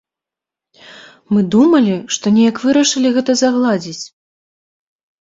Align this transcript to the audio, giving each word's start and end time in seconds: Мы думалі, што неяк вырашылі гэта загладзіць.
Мы 1.35 1.39
думалі, 1.57 1.95
што 2.17 2.25
неяк 2.39 2.57
вырашылі 2.65 3.15
гэта 3.21 3.31
загладзіць. 3.45 4.05